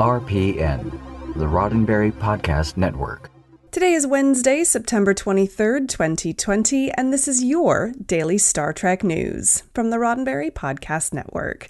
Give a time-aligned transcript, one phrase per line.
[0.00, 0.92] RPN,
[1.34, 3.30] the Roddenberry Podcast Network.
[3.70, 9.90] Today is Wednesday, September 23rd, 2020, and this is your daily Star Trek news from
[9.90, 11.68] the Roddenberry Podcast Network.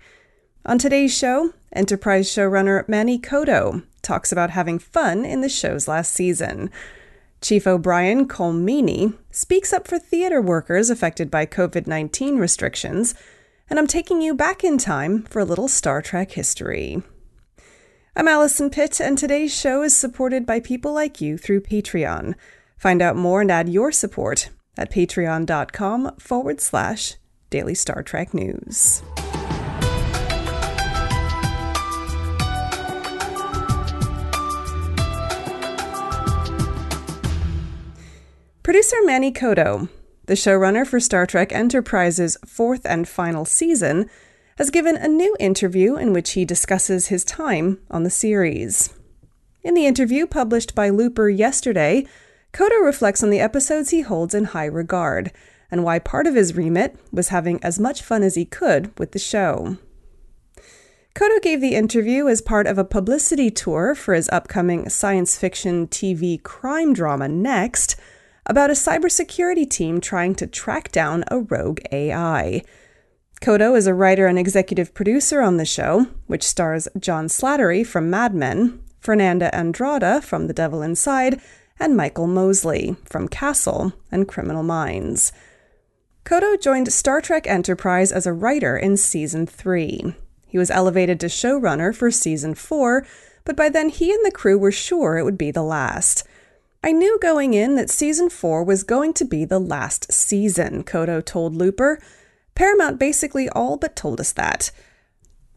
[0.65, 6.13] On today's show, Enterprise showrunner Manny Coto talks about having fun in the show's last
[6.13, 6.71] season.
[7.41, 13.13] Chief O'Brien Colm Meaney speaks up for theater workers affected by COVID 19 restrictions,
[13.69, 17.03] and I'm taking you back in time for a little Star Trek history.
[18.21, 22.35] I'm Allison Pitt, and today's show is supported by people like you through Patreon.
[22.77, 27.15] Find out more and add your support at patreon.com forward slash
[27.49, 29.03] daily Star Trek news.
[38.63, 39.89] Producer Manny Coto,
[40.27, 44.11] the showrunner for Star Trek Enterprise's fourth and final season,
[44.61, 48.93] has given a new interview in which he discusses his time on the series.
[49.63, 52.07] In the interview published by Looper yesterday,
[52.53, 55.33] Coto reflects on the episodes he holds in high regard
[55.71, 59.13] and why part of his remit was having as much fun as he could with
[59.13, 59.79] the show.
[61.15, 65.89] Coto gave the interview as part of a publicity tour for his upcoming science fiction
[65.89, 67.97] TV crime drama Next
[68.45, 72.63] about a cybersecurity team trying to track down a rogue AI.
[73.41, 78.11] Coto is a writer and executive producer on the show, which stars John Slattery from
[78.11, 81.41] Mad Men, Fernanda Andrade from The Devil Inside,
[81.79, 85.33] and Michael Mosley from Castle and Criminal Minds.
[86.23, 90.15] Coto joined Star Trek Enterprise as a writer in season 3.
[90.47, 93.07] He was elevated to showrunner for season 4,
[93.47, 96.25] but by then he and the crew were sure it would be the last.
[96.85, 101.25] I knew going in that season 4 was going to be the last season, Coto
[101.25, 102.03] told Looper.
[102.55, 104.71] Paramount basically all but told us that.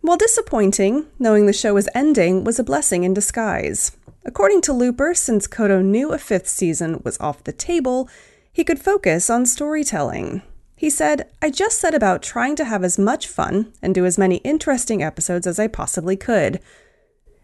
[0.02, 3.96] While disappointing, knowing the show was ending was a blessing in disguise.
[4.26, 8.10] According to Looper, since Coto knew a fifth season was off the table,
[8.52, 10.42] he could focus on storytelling.
[10.76, 14.18] He said, I just set about trying to have as much fun and do as
[14.18, 16.60] many interesting episodes as I possibly could.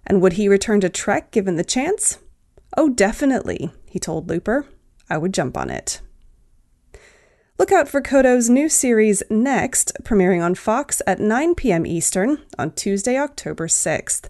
[0.06, 2.18] And would he return to Trek given the chance?
[2.76, 4.66] Oh, definitely, he told Looper.
[5.10, 6.02] I would jump on it.
[7.60, 11.86] Look out for Coto's new series Next, premiering on Fox at 9 p.m.
[11.86, 14.30] Eastern on Tuesday, October 6th.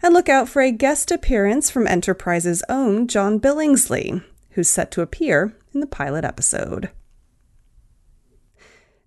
[0.00, 5.02] And look out for a guest appearance from Enterprise's own John Billingsley, who's set to
[5.02, 6.90] appear in the pilot episode.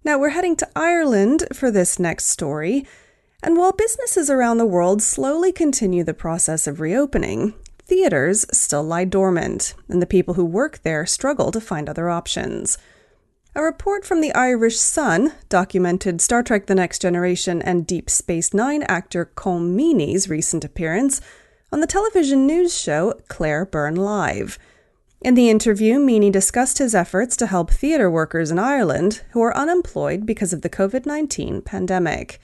[0.03, 2.85] Now we're heading to Ireland for this next story,
[3.41, 7.53] and while businesses around the world slowly continue the process of reopening,
[7.85, 12.77] theaters still lie dormant, and the people who work there struggle to find other options.
[13.55, 18.51] A report from the Irish Sun documented Star Trek The Next Generation and Deep Space
[18.51, 21.21] Nine actor Colm Meaney's recent appearance
[21.71, 24.57] on the television news show Claire Byrne Live.
[25.21, 29.55] In the interview, Meaney discussed his efforts to help theatre workers in Ireland who are
[29.55, 32.39] unemployed because of the COVID 19 pandemic.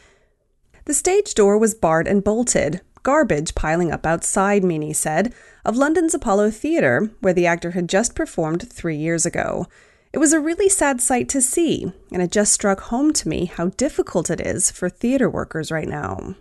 [0.86, 5.34] The stage door was barred and bolted, garbage piling up outside, Meaney said,
[5.66, 9.66] of London's Apollo Theatre, where the actor had just performed three years ago.
[10.12, 13.46] It was a really sad sight to see, and it just struck home to me
[13.46, 16.36] how difficult it is for theater workers right now.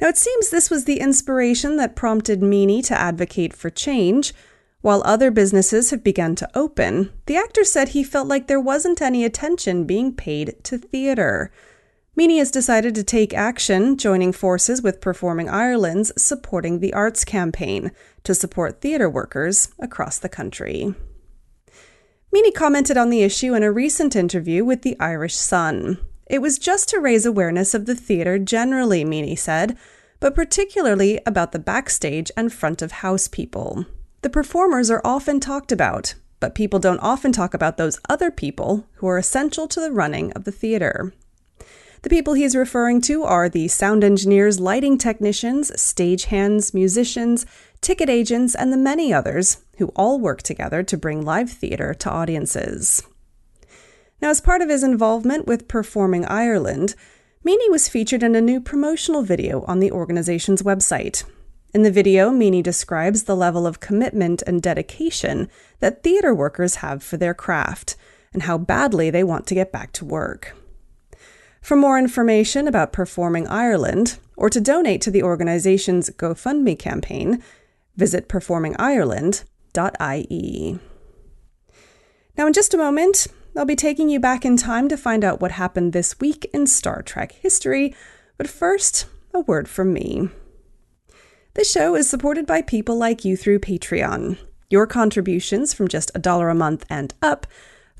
[0.00, 4.34] Now, it seems this was the inspiration that prompted Meaney to advocate for change.
[4.80, 9.00] While other businesses have begun to open, the actor said he felt like there wasn't
[9.00, 11.52] any attention being paid to theater.
[12.18, 17.92] Meaney has decided to take action, joining forces with Performing Ireland's Supporting the Arts campaign
[18.24, 20.94] to support theatre workers across the country.
[22.34, 25.98] Meaney commented on the issue in a recent interview with the Irish Sun.
[26.26, 29.76] It was just to raise awareness of the theatre generally, Meaney said,
[30.18, 33.84] but particularly about the backstage and front of house people.
[34.22, 38.86] The performers are often talked about, but people don't often talk about those other people
[38.94, 41.12] who are essential to the running of the theatre.
[42.02, 47.46] The people he's referring to are the sound engineers, lighting technicians, stagehands, musicians,
[47.80, 52.10] ticket agents, and the many others who all work together to bring live theatre to
[52.10, 53.04] audiences.
[54.20, 56.96] Now, as part of his involvement with Performing Ireland,
[57.46, 61.24] Meaney was featured in a new promotional video on the organization's website.
[61.72, 65.48] In the video, Meaney describes the level of commitment and dedication
[65.78, 67.94] that theatre workers have for their craft
[68.32, 70.56] and how badly they want to get back to work.
[71.62, 77.40] For more information about Performing Ireland, or to donate to the organization's GoFundMe campaign,
[77.96, 80.78] visit performingireland.ie.
[82.36, 85.40] Now, in just a moment, I'll be taking you back in time to find out
[85.40, 87.94] what happened this week in Star Trek history,
[88.36, 90.30] but first, a word from me.
[91.54, 94.36] This show is supported by people like you through Patreon.
[94.68, 97.46] Your contributions from just a dollar a month and up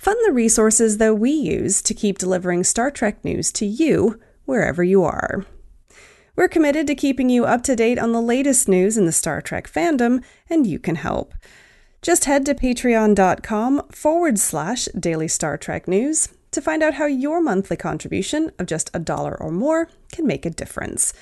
[0.03, 4.83] fund the resources that we use to keep delivering Star Trek news to you wherever
[4.83, 5.47] you are.
[6.35, 9.41] We're committed to keeping you up to date on the latest news in the Star
[9.41, 11.35] Trek fandom, and you can help.
[12.03, 17.41] Just head to patreon.com forward slash daily Star Trek news to find out how your
[17.41, 21.15] monthly contribution of just a dollar or more can make a difference.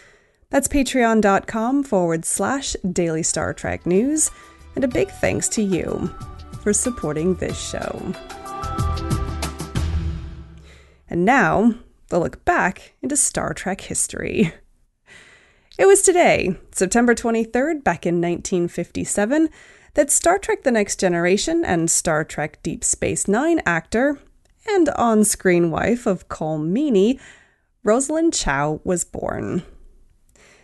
[0.49, 4.31] That's patreon.com forward slash daily Star Trek news,
[4.75, 6.11] and a big thanks to you
[6.62, 8.15] for supporting this show.
[11.10, 11.74] And now,
[12.08, 14.54] the look back into Star Trek history.
[15.76, 19.48] It was today, September 23rd, back in 1957,
[19.94, 24.20] that Star Trek The Next Generation and Star Trek Deep Space Nine actor
[24.68, 27.18] and on screen wife of Colm Meaney,
[27.82, 29.62] Rosalind Chao, was born.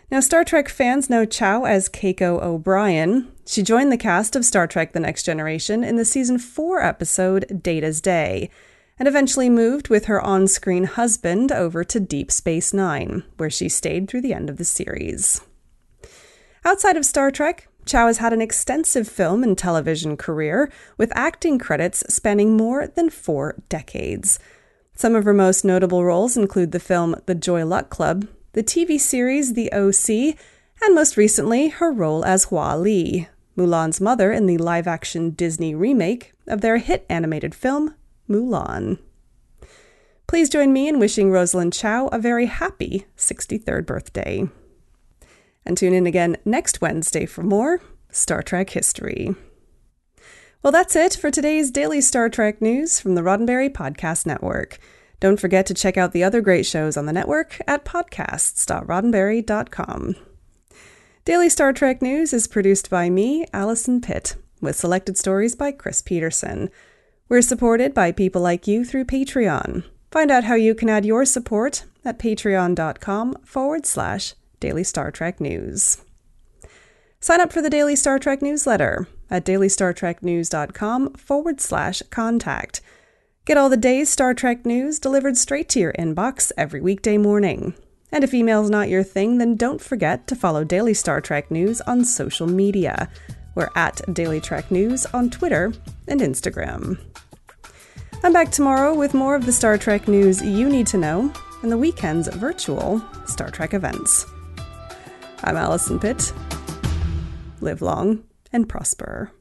[0.09, 3.29] Now, Star Trek fans know Chao as Keiko O'Brien.
[3.45, 7.61] She joined the cast of Star Trek The Next Generation in the season 4 episode
[7.61, 8.49] Data's Day
[8.99, 13.69] and eventually moved with her on screen husband over to Deep Space Nine, where she
[13.69, 15.41] stayed through the end of the series.
[16.65, 21.57] Outside of Star Trek, Chao has had an extensive film and television career, with acting
[21.57, 24.39] credits spanning more than four decades.
[24.93, 28.99] Some of her most notable roles include the film The Joy Luck Club, the TV
[28.99, 30.37] series The OC,
[30.81, 35.73] and most recently, her role as Hua Li, Mulan's mother in the live action Disney
[35.73, 37.95] remake of their hit animated film
[38.29, 38.99] Mulan.
[40.27, 44.49] Please join me in wishing Rosalind Chao a very happy 63rd birthday.
[45.65, 47.81] And tune in again next Wednesday for more
[48.11, 49.35] Star Trek history.
[50.63, 54.79] Well, that's it for today's daily Star Trek news from the Roddenberry Podcast Network.
[55.19, 60.15] Don't forget to check out the other great shows on the network at podcasts.roddenberry.com.
[61.25, 66.01] Daily Star Trek News is produced by me, Allison Pitt, with selected stories by Chris
[66.01, 66.69] Peterson.
[67.29, 69.83] We're supported by people like you through Patreon.
[70.11, 75.41] Find out how you can add your support at patreon.com forward slash daily Star Trek
[75.41, 75.97] news.
[77.19, 82.79] Sign up for the Daily Star Trek newsletter at dailystartreknews.com forward slash contact.
[83.43, 87.73] Get all the day's Star Trek news delivered straight to your inbox every weekday morning.
[88.09, 91.81] And if email's not your thing, then don't forget to follow Daily Star Trek News
[91.81, 93.09] on social media.
[93.53, 95.73] We're at Daily Trek News on Twitter
[96.07, 96.99] and Instagram.
[98.23, 101.31] I'm back tomorrow with more of the Star Trek news you need to know
[101.61, 104.25] and the weekend's virtual Star Trek events.
[105.43, 106.33] I'm Allison Pitt.
[107.61, 109.31] Live long and prosper.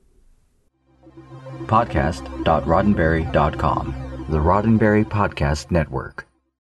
[1.65, 6.27] Podcast.roddenberry.com, the Roddenberry Podcast Network.